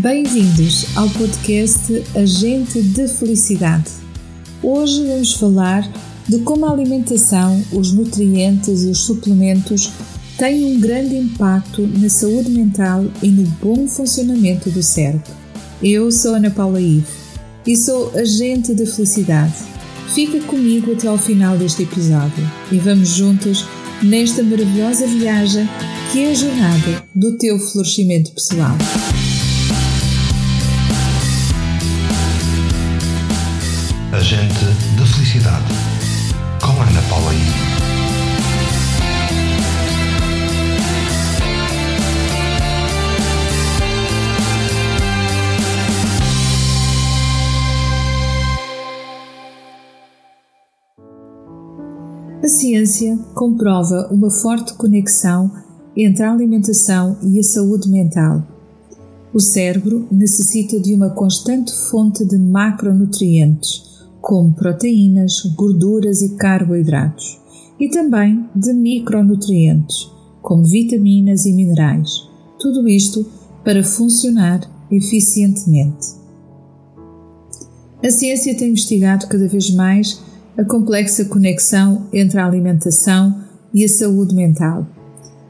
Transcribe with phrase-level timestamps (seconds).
[0.00, 3.90] Bem-vindos ao podcast Agente de Felicidade.
[4.62, 5.86] Hoje vamos falar
[6.26, 9.92] de como a alimentação, os nutrientes e os suplementos
[10.38, 15.34] têm um grande impacto na saúde mental e no bom funcionamento do cérebro.
[15.82, 17.06] Eu sou Ana Paula Ivo
[17.66, 19.52] e sou agente de felicidade.
[20.14, 23.66] Fica comigo até ao final deste episódio e vamos juntos
[24.02, 25.68] nesta maravilhosa viagem
[26.10, 28.78] que é a jornada do teu florescimento pessoal.
[34.20, 34.66] Agente
[34.98, 35.64] da Felicidade,
[36.60, 37.38] com Ana Paula I.
[52.44, 55.50] A ciência comprova uma forte conexão
[55.96, 58.42] entre a alimentação e a saúde mental.
[59.32, 63.88] O cérebro necessita de uma constante fonte de macronutrientes
[64.30, 67.40] como proteínas, gorduras e carboidratos,
[67.80, 70.08] e também de micronutrientes,
[70.40, 72.28] como vitaminas e minerais.
[72.60, 73.26] Tudo isto
[73.64, 76.06] para funcionar eficientemente.
[78.04, 80.22] A ciência tem investigado cada vez mais
[80.56, 83.36] a complexa conexão entre a alimentação
[83.74, 84.86] e a saúde mental,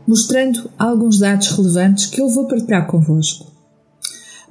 [0.08, 3.46] mostrando alguns dados relevantes que eu vou partilhar convosco.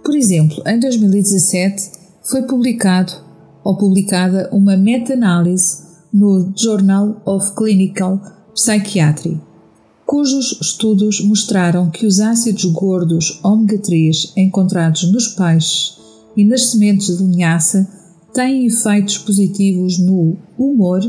[0.04, 3.28] Por exemplo, em 2017 foi publicado
[3.70, 8.20] ou publicada uma meta-análise no Journal of Clinical
[8.52, 9.40] Psychiatry,
[10.08, 16.00] cujos estudos mostraram que os ácidos gordos ômega 3 encontrados nos peixes
[16.36, 17.88] e nas sementes de linhaça
[18.34, 21.02] têm efeitos positivos no humor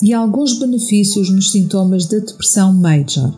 [0.00, 3.30] e alguns benefícios nos sintomas da depressão major.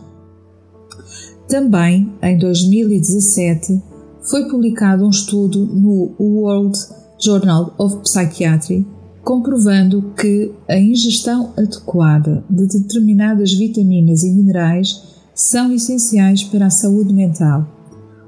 [1.49, 3.83] Também, em 2017,
[4.21, 6.79] foi publicado um estudo no World
[7.23, 8.85] Journal of Psychiatry,
[9.23, 15.01] comprovando que a ingestão adequada de determinadas vitaminas e minerais
[15.33, 17.65] são essenciais para a saúde mental,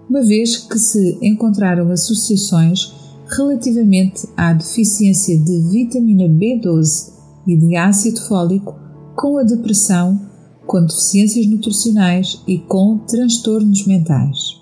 [0.10, 2.94] uma vez que se encontraram associações
[3.36, 7.12] relativamente à deficiência de vitamina B12
[7.48, 8.76] e de ácido fólico
[9.16, 10.20] com a depressão,
[10.66, 14.62] com deficiências nutricionais e com transtornos mentais.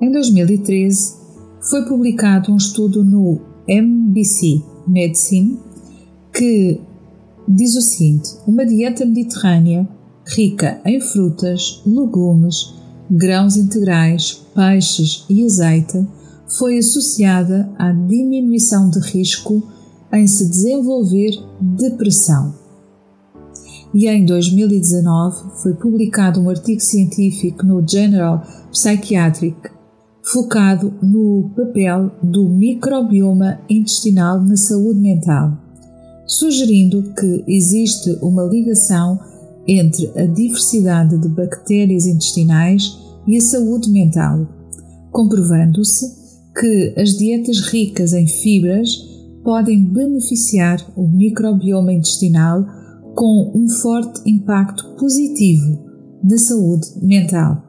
[0.00, 1.17] Em 2013,
[1.68, 5.58] foi publicado um estudo no MBC Medicine
[6.32, 6.80] que
[7.46, 9.88] diz o seguinte: uma dieta mediterrânea
[10.26, 12.74] rica em frutas, legumes,
[13.10, 16.06] grãos integrais, peixes e azeite
[16.46, 19.62] foi associada à diminuição de risco
[20.12, 22.54] em se desenvolver depressão.
[23.92, 29.77] E em 2019 foi publicado um artigo científico no General Psychiatric
[30.32, 35.56] focado no papel do microbioma intestinal na saúde mental,
[36.26, 39.18] sugerindo que existe uma ligação
[39.66, 44.46] entre a diversidade de bactérias intestinais e a saúde mental,
[45.10, 46.06] comprovando-se
[46.58, 48.90] que as dietas ricas em fibras
[49.42, 52.66] podem beneficiar o microbioma intestinal
[53.14, 55.78] com um forte impacto positivo
[56.22, 57.64] na saúde mental.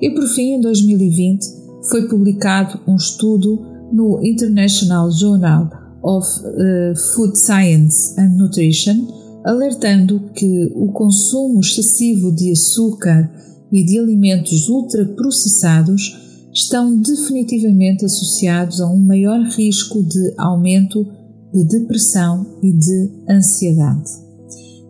[0.00, 1.57] E por fim, em 2020,
[1.88, 5.70] foi publicado um estudo no International Journal
[6.02, 9.06] of uh, Food Science and Nutrition,
[9.44, 13.30] alertando que o consumo excessivo de açúcar
[13.72, 16.16] e de alimentos ultraprocessados
[16.52, 21.06] estão definitivamente associados a um maior risco de aumento
[21.52, 24.10] de depressão e de ansiedade.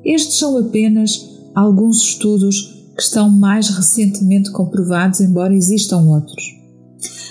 [0.04, 6.57] Estes são apenas alguns estudos que estão mais recentemente comprovados, embora existam outros.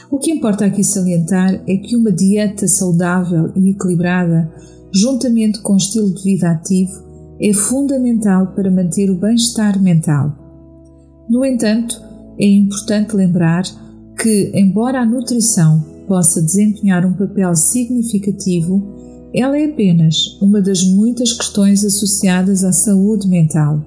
[0.10, 4.50] O que importa aqui salientar é que uma dieta saudável e equilibrada,
[4.92, 7.04] juntamente com estilo de vida ativo,
[7.42, 10.34] é fundamental para manter o bem-estar mental.
[11.30, 12.02] No entanto,
[12.40, 13.64] é importante lembrar
[14.18, 18.82] que, embora a nutrição possa desempenhar um papel significativo,
[19.34, 23.84] ela é apenas uma das muitas questões associadas à saúde mental.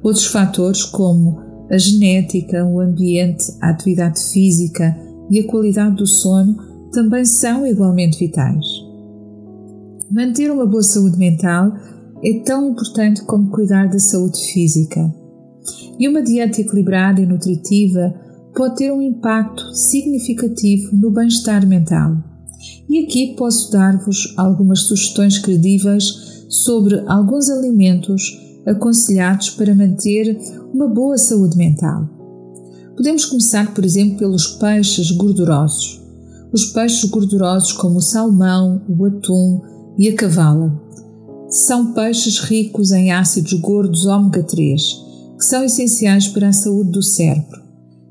[0.00, 4.96] Outros fatores, como a genética, o ambiente, a atividade física
[5.30, 6.56] e a qualidade do sono,
[6.92, 8.66] também são igualmente vitais.
[10.10, 11.72] Manter uma boa saúde mental
[12.22, 15.14] é tão importante como cuidar da saúde física.
[15.98, 18.12] E uma dieta equilibrada e nutritiva
[18.54, 22.16] pode ter um impacto significativo no bem-estar mental.
[22.88, 28.36] E aqui posso dar-vos algumas sugestões credíveis sobre alguns alimentos
[28.66, 30.36] aconselhados para manter
[30.74, 32.19] uma boa saúde mental.
[32.96, 36.00] Podemos começar, por exemplo, pelos peixes gordurosos.
[36.52, 39.60] Os peixes gordurosos, como o salmão, o atum
[39.96, 40.72] e a cavala,
[41.48, 44.82] são peixes ricos em ácidos gordos ômega 3,
[45.38, 47.60] que são essenciais para a saúde do cérebro.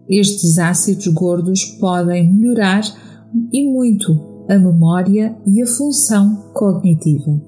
[0.09, 2.81] Estes ácidos gordos podem melhorar
[3.53, 7.39] e muito a memória e a função cognitiva.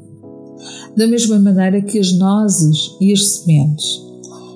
[0.95, 4.10] Da mesma maneira que as nozes e as sementes,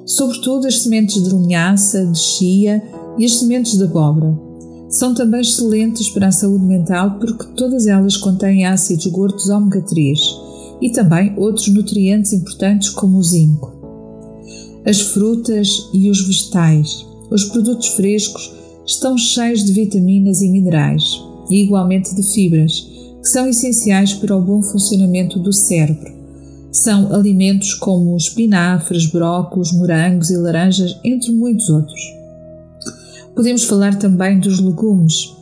[0.06, 2.84] sobretudo as sementes de linhaça, de chia
[3.18, 4.38] e as sementes de abóbora,
[4.90, 10.20] são também excelentes para a saúde mental porque todas elas contêm ácidos gordos ômega 3
[10.82, 13.74] e também outros nutrientes importantes como o zinco.
[14.86, 18.54] As frutas e os vegetais, os produtos frescos,
[18.86, 21.04] estão cheios de vitaminas e minerais
[21.50, 22.88] e igualmente de fibras,
[23.22, 26.14] que são essenciais para o bom funcionamento do cérebro.
[26.76, 32.02] São alimentos como espinafres, brócolos, morangos e laranjas, entre muitos outros.
[33.34, 35.34] Podemos falar também dos legumes.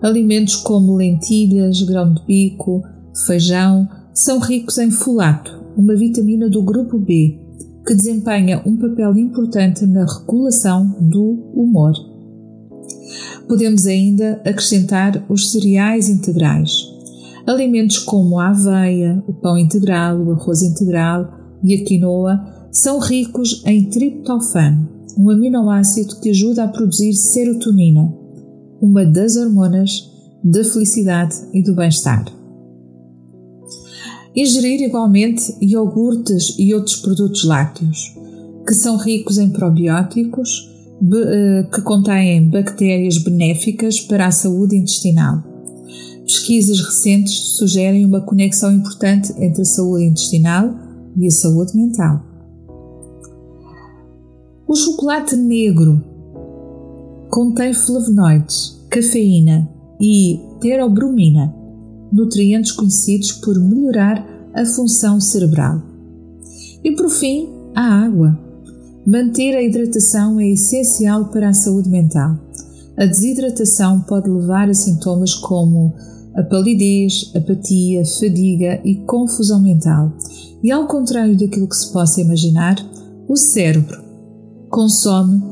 [0.00, 2.82] Alimentos como lentilhas, grão de bico,
[3.26, 7.38] feijão, são ricos em folato, uma vitamina do grupo B,
[7.86, 11.92] que desempenha um papel importante na regulação do humor.
[13.46, 16.87] Podemos ainda acrescentar os cereais integrais.
[17.48, 21.32] Alimentos como a aveia, o pão integral, o arroz integral
[21.64, 22.38] e a quinoa
[22.70, 24.86] são ricos em triptofano,
[25.16, 28.14] um aminoácido que ajuda a produzir serotonina,
[28.82, 30.12] uma das hormonas
[30.44, 32.26] da felicidade e do bem-estar.
[34.36, 38.14] Ingerir igualmente iogurtes e outros produtos lácteos,
[38.66, 40.70] que são ricos em probióticos,
[41.00, 45.57] eh, que contêm bactérias benéficas para a saúde intestinal.
[46.28, 50.72] Pesquisas recentes sugerem uma conexão importante entre a saúde intestinal
[51.16, 52.22] e a saúde mental.
[54.66, 56.04] O chocolate negro
[57.30, 59.68] contém flavonoides, cafeína
[60.00, 61.52] e terobromina,
[62.12, 65.82] nutrientes conhecidos por melhorar a função cerebral.
[66.84, 68.38] E por fim, a água
[69.10, 72.36] Manter a hidratação é essencial para a saúde mental.
[72.94, 75.94] A desidratação pode levar a sintomas como
[76.38, 80.12] a palidez, apatia, fadiga e confusão mental.
[80.62, 82.76] E ao contrário daquilo que se possa imaginar,
[83.28, 84.00] o cérebro
[84.70, 85.42] consome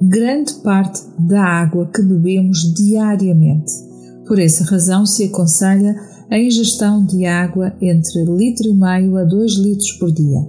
[0.00, 3.72] grande parte da água que bebemos diariamente.
[4.24, 5.96] Por essa razão se aconselha
[6.30, 10.48] a ingestão de água entre litro e meio a 2 litros por dia.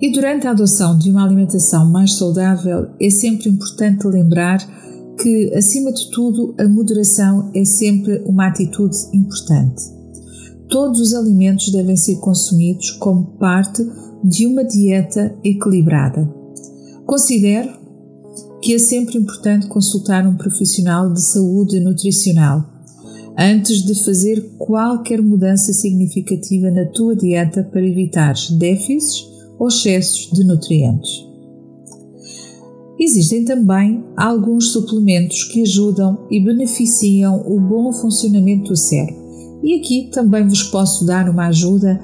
[0.00, 4.58] E durante a adoção de uma alimentação mais saudável, é sempre importante lembrar
[5.22, 9.84] que, acima de tudo, a moderação é sempre uma atitude importante.
[10.68, 13.86] Todos os alimentos devem ser consumidos como parte
[14.24, 16.28] de uma dieta equilibrada.
[17.06, 17.70] Considero
[18.60, 22.64] que é sempre importante consultar um profissional de saúde nutricional
[23.38, 29.26] antes de fazer qualquer mudança significativa na tua dieta para evitar déficits
[29.58, 31.31] ou excessos de nutrientes.
[33.04, 39.20] Existem também alguns suplementos que ajudam e beneficiam o bom funcionamento do cérebro,
[39.60, 42.00] e aqui também vos posso dar uma ajuda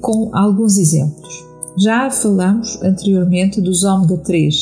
[0.00, 1.44] com alguns exemplos.
[1.76, 4.54] Já falamos anteriormente dos ômega 3,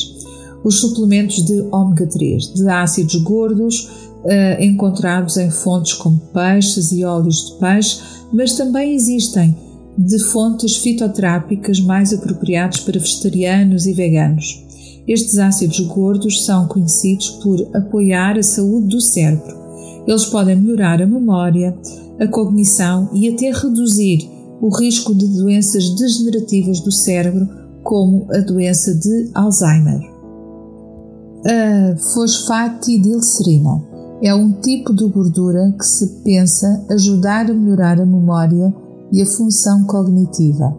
[0.63, 3.91] os suplementos de ômega 3, de ácidos gordos
[4.25, 7.99] eh, encontrados em fontes como peixes e óleos de peixe,
[8.33, 9.55] mas também existem
[9.95, 14.68] de fontes fitoterápicas mais apropriados para vegetarianos e veganos.
[15.09, 19.57] Estes ácidos gordos são conhecidos por apoiar a saúde do cérebro.
[20.05, 21.75] Eles podem melhorar a memória,
[22.19, 24.29] a cognição e até reduzir
[24.61, 27.49] o risco de doenças degenerativas do cérebro,
[27.81, 29.99] como a doença de Alzheimer.
[31.43, 33.83] A fosfatidilcerina
[34.21, 38.71] é um tipo de gordura que se pensa ajudar a melhorar a memória
[39.11, 40.77] e a função cognitiva.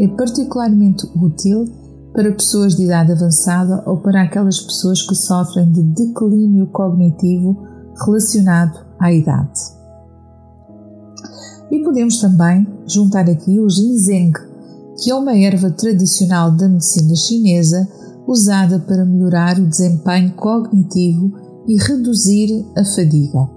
[0.00, 1.68] É particularmente útil
[2.20, 7.66] para pessoas de idade avançada ou para aquelas pessoas que sofrem de declínio cognitivo
[8.04, 9.58] relacionado à idade.
[11.70, 14.32] E podemos também juntar aqui o ginseng,
[14.98, 17.88] que é uma erva tradicional da medicina chinesa
[18.26, 21.32] usada para melhorar o desempenho cognitivo
[21.66, 23.48] e reduzir a fadiga.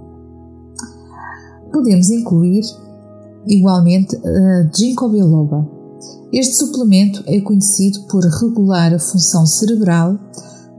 [1.70, 2.63] Podemos incluir
[3.46, 5.73] igualmente a ginkgo biloba.
[6.31, 10.17] Este suplemento é conhecido por regular a função cerebral,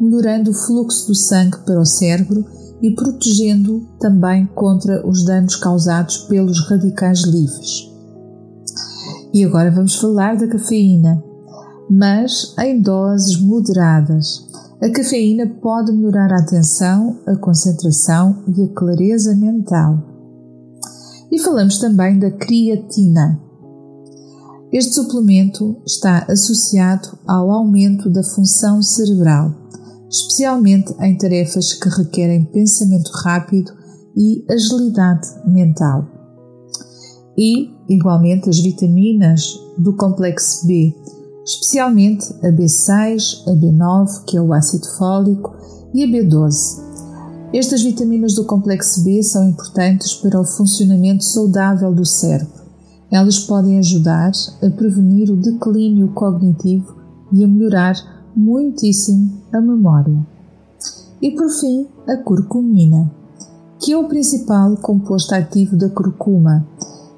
[0.01, 2.45] melhorando o fluxo do sangue para o cérebro
[2.83, 7.89] e protegendo também contra os danos causados pelos radicais livres.
[9.33, 11.23] E agora vamos falar da cafeína,
[11.91, 14.45] mas em doses moderadas.
[14.83, 19.99] A cafeína pode melhorar a atenção, a concentração e a clareza mental.
[21.33, 23.41] E falamos também da creatina.
[24.75, 29.55] Este suplemento está associado ao aumento da função cerebral,
[30.11, 33.71] especialmente em tarefas que requerem pensamento rápido
[34.17, 36.05] e agilidade mental.
[37.39, 40.93] E, igualmente, as vitaminas do complexo B,
[41.45, 45.55] especialmente a B6, a B9, que é o ácido fólico,
[45.95, 46.83] e a B12.
[47.53, 52.64] Estas vitaminas do complexo B são importantes para o funcionamento saudável do cérebro.
[53.15, 56.97] Elas podem ajudar a prevenir o declínio cognitivo
[57.33, 57.95] e a melhorar
[58.35, 60.19] muitíssimo a memória.
[61.23, 63.09] E por fim, a curcumina,
[63.79, 66.67] que é o principal composto ativo da curcuma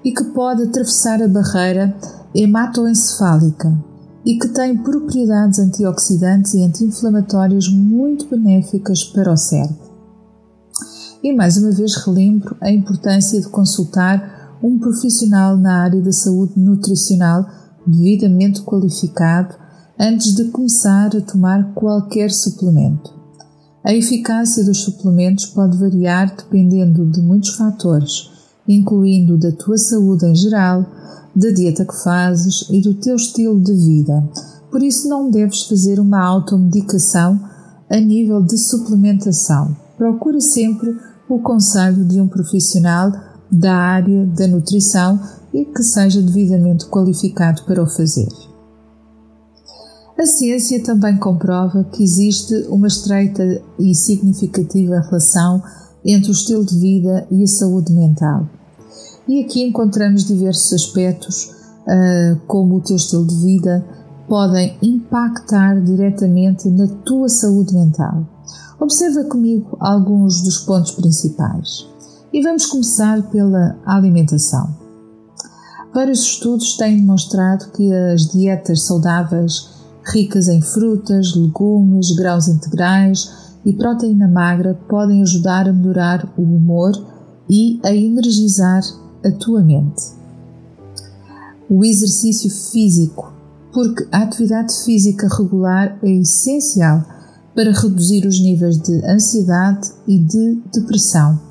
[0.05, 1.97] e que pode atravessar a barreira
[2.35, 3.75] hematoencefálica
[4.23, 9.87] e que tem propriedades antioxidantes e anti-inflamatórias muito benéficas para o cérebro.
[11.23, 16.55] E mais uma vez relembro a importância de consultar um profissional na área da saúde
[16.57, 17.47] nutricional
[17.87, 19.55] devidamente qualificado
[19.99, 23.15] antes de começar a tomar qualquer suplemento.
[23.85, 28.31] A eficácia dos suplementos pode variar dependendo de muitos fatores,
[28.69, 30.85] incluindo da tua saúde em geral,
[31.35, 34.29] da dieta que fazes e do teu estilo de vida.
[34.71, 37.39] Por isso, não deves fazer uma automedicação
[37.89, 39.77] a nível de suplementação.
[39.97, 40.97] Procura sempre
[41.29, 43.13] o conselho de um profissional
[43.51, 45.21] da área da nutrição
[45.53, 48.29] e que seja devidamente qualificado para o fazer.
[50.19, 55.63] A ciência também comprova que existe uma estreita e significativa relação
[56.05, 58.49] entre o estilo de vida e a saúde mental.
[59.29, 61.51] E aqui encontramos diversos aspectos,
[61.83, 63.85] uh, como o teu estilo de vida,
[64.29, 68.27] podem impactar diretamente na tua saúde mental.
[68.81, 71.87] Observa comigo alguns dos pontos principais.
[72.37, 74.69] E vamos começar pela alimentação.
[75.95, 79.71] Vários estudos têm demonstrado que as dietas saudáveis,
[80.05, 86.93] ricas em frutas, legumes, grãos integrais e proteína magra, podem ajudar a melhorar o humor
[87.49, 88.83] e a energizar
[89.25, 90.05] a tua mente.
[91.71, 93.33] O exercício físico,
[93.73, 97.03] porque a atividade física regular é essencial
[97.55, 101.46] para reduzir os níveis de ansiedade e de depressão,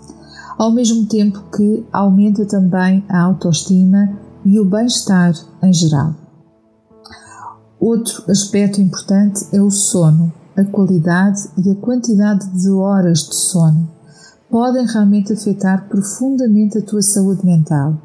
[0.57, 6.13] ao mesmo tempo que aumenta também a autoestima e o bem-estar em geral.
[7.79, 13.89] Outro aspecto importante é o sono, a qualidade e a quantidade de horas de sono
[14.49, 18.01] podem realmente afetar profundamente a tua saúde mental.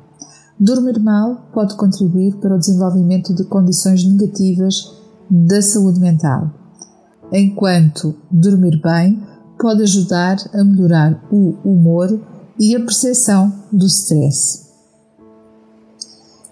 [0.58, 4.92] Dormir mal pode contribuir para o desenvolvimento de condições negativas
[5.30, 6.50] da saúde mental,
[7.32, 9.22] enquanto dormir bem
[9.58, 12.18] pode ajudar a melhorar o humor
[12.60, 14.68] e a percepção do stress.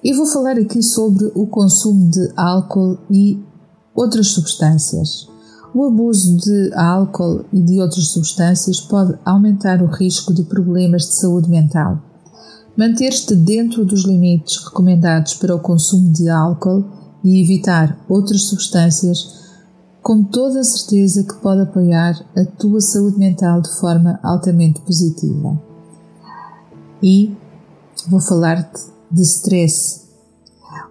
[0.02, 3.38] Eu vou falar aqui sobre o consumo de álcool e
[3.94, 5.28] outras substâncias.
[5.74, 11.14] O abuso de álcool e de outras substâncias pode aumentar o risco de problemas de
[11.14, 12.00] saúde mental.
[12.74, 16.86] Manter-te dentro dos limites recomendados para o consumo de álcool
[17.22, 19.42] e evitar outras substâncias,
[20.00, 25.67] com toda a certeza que pode apoiar a tua saúde mental de forma altamente positiva.
[27.02, 27.36] E
[28.08, 30.08] vou falar-te de stress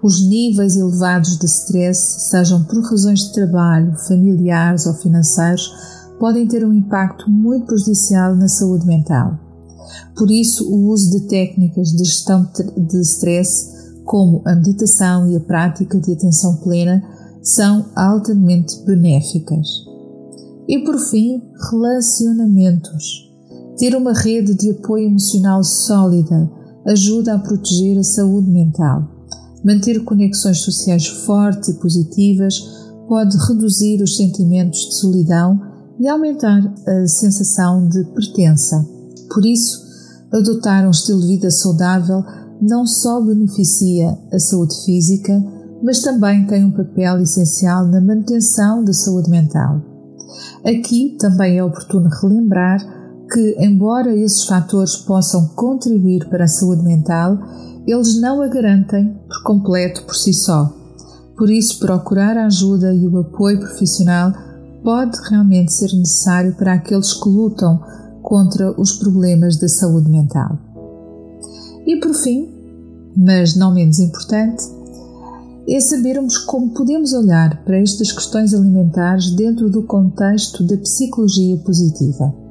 [0.02, 5.72] os níveis elevados de stress, sejam por razões de trabalho, familiares ou financeiros,
[6.20, 9.40] podem ter um impacto muito prejudicial na saúde mental.
[10.16, 12.48] Por isso, o uso de técnicas de gestão
[12.78, 17.04] de stress, como a meditação e a prática de atenção plena,
[17.42, 19.68] são altamente benéficas.
[20.68, 23.27] E por fim, relacionamentos.
[23.78, 26.50] Ter uma rede de apoio emocional sólida
[26.88, 29.08] ajuda a proteger a saúde mental.
[29.64, 32.60] Manter conexões sociais fortes e positivas
[33.08, 35.62] pode reduzir os sentimentos de solidão
[36.00, 38.84] e aumentar a sensação de pertença.
[39.32, 39.86] Por isso,
[40.32, 42.24] adotar um estilo de vida saudável
[42.62, 45.44] não só beneficia a saúde física,
[45.84, 49.82] mas também tem um papel essencial na manutenção da saúde mental.
[50.66, 52.97] Aqui também é oportuno relembrar
[53.32, 57.38] que, embora esses fatores possam contribuir para a saúde mental,
[57.86, 60.74] eles não a garantem por completo por si só.
[61.38, 64.34] Por isso, procurar a ajuda e o apoio profissional
[64.84, 67.80] pode realmente ser necessário para aqueles que lutam
[68.22, 70.58] contra os problemas da saúde mental.
[71.86, 72.50] E por fim,
[73.16, 74.64] mas não menos importante,
[75.70, 82.47] é sabermos como podemos olhar para estas questões alimentares dentro do contexto da psicologia positiva.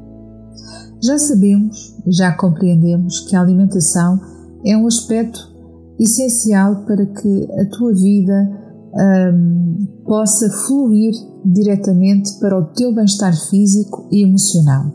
[1.02, 4.20] Já sabemos e já compreendemos que a alimentação
[4.64, 5.54] é um aspecto
[5.98, 11.12] essencial para que a tua vida um, possa fluir
[11.44, 14.86] diretamente para o teu bem-estar físico e emocional.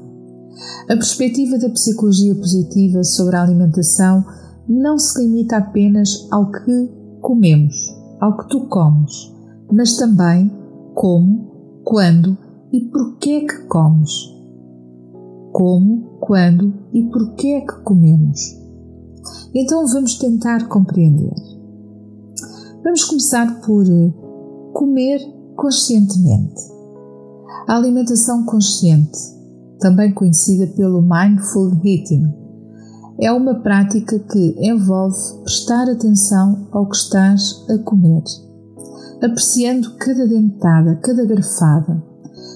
[0.90, 4.24] A perspectiva da psicologia positiva sobre a alimentação
[4.68, 6.90] não se limita apenas ao que
[7.22, 7.76] comemos,
[8.20, 9.32] ao que tu comes,
[9.72, 10.52] mas também
[10.94, 12.38] como, quando
[12.72, 14.12] e porquê que comes.
[15.52, 18.58] Como, quando e porquê que comemos.
[19.54, 21.34] Então vamos tentar compreender.
[22.84, 24.14] Vamos começar por eh,
[24.74, 25.20] comer
[25.56, 26.62] conscientemente.
[27.68, 29.20] A alimentação consciente,
[29.80, 32.34] também conhecida pelo mindful eating,
[33.20, 38.24] é uma prática que envolve prestar atenção ao que estás a comer,
[39.22, 42.04] apreciando cada dentada, cada garfada,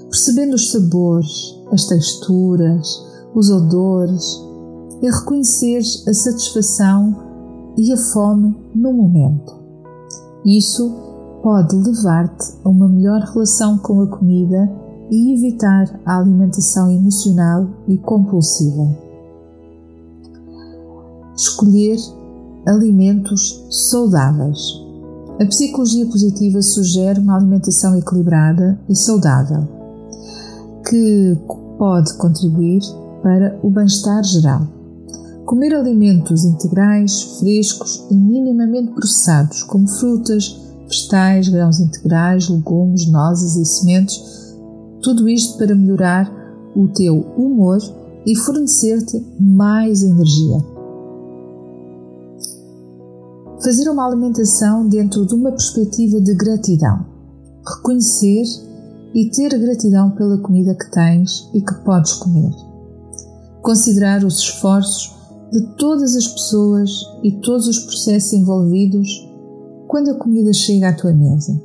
[0.09, 3.03] percebendo os sabores, as texturas,
[3.33, 4.41] os odores
[5.01, 7.15] e reconhecer a satisfação
[7.77, 9.53] e a fome no momento.
[10.45, 10.95] Isso
[11.43, 14.71] pode levar-te a uma melhor relação com a comida
[15.11, 18.97] e evitar a alimentação emocional e compulsiva.
[21.35, 21.97] Escolher
[22.65, 24.59] alimentos saudáveis.
[25.39, 29.67] A psicologia positiva sugere uma alimentação equilibrada e saudável,
[30.89, 31.37] que
[31.77, 32.81] pode contribuir
[33.21, 34.67] para o bem-estar geral.
[35.45, 43.65] Comer alimentos integrais, frescos e minimamente processados, como frutas, vegetais, grãos integrais, legumes, nozes e
[43.65, 44.55] sementes,
[45.01, 46.31] tudo isto para melhorar
[46.75, 47.79] o teu humor
[48.25, 50.57] e fornecer-te mais energia.
[53.63, 57.05] Fazer uma alimentação dentro de uma perspectiva de gratidão.
[57.65, 58.43] Reconhecer
[59.15, 62.51] e ter gratidão pela comida que tens e que podes comer.
[63.61, 65.15] Considerar os esforços
[65.51, 66.91] de todas as pessoas
[67.23, 69.07] e todos os processos envolvidos
[69.87, 71.57] quando a comida chega à tua mesa.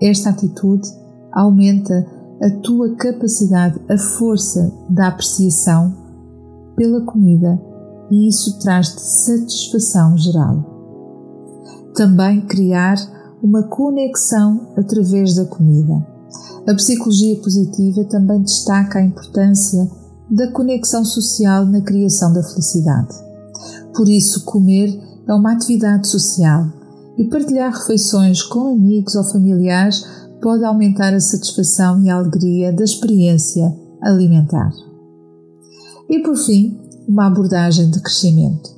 [0.00, 0.88] Esta atitude
[1.30, 2.06] aumenta
[2.42, 5.94] a tua capacidade, a força da apreciação
[6.74, 7.60] pela comida
[8.10, 10.64] e isso traz-te satisfação geral.
[11.94, 12.96] Também criar
[13.42, 16.15] uma conexão através da comida.
[16.66, 19.88] A psicologia positiva também destaca a importância
[20.30, 23.14] da conexão social na criação da felicidade.
[23.94, 26.66] Por isso, comer é uma atividade social
[27.16, 30.04] e partilhar refeições com amigos ou familiares
[30.42, 34.70] pode aumentar a satisfação e a alegria da experiência alimentar.
[36.08, 38.70] E por fim, uma abordagem de crescimento.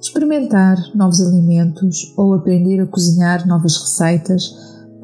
[0.00, 4.54] Experimentar novos alimentos ou aprender a cozinhar novas receitas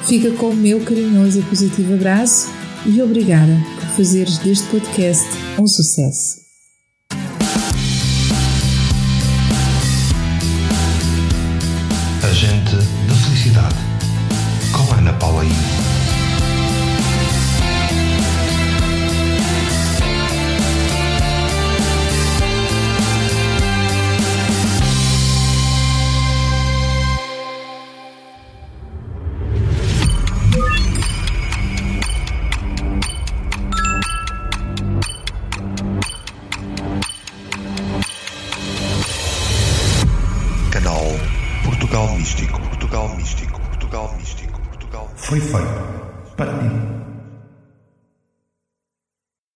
[0.04, 2.48] Fica com o meu carinhoso e positivo abraço
[2.84, 5.26] e obrigada por fazeres deste podcast
[5.60, 6.45] um sucesso.
[12.36, 13.74] gente da Felicidade,
[14.70, 16.05] com Ana Paula Inde.